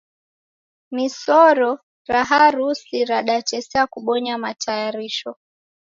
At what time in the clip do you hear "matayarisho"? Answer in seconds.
4.43-5.31